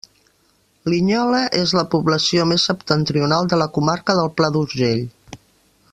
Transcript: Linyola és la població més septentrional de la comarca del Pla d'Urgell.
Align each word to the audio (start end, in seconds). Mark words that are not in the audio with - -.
Linyola 0.93 1.41
és 1.59 1.73
la 1.81 1.83
població 1.97 2.47
més 2.53 2.65
septentrional 2.71 3.53
de 3.53 3.61
la 3.63 3.69
comarca 3.77 4.19
del 4.21 4.33
Pla 4.41 4.51
d'Urgell. 4.57 5.05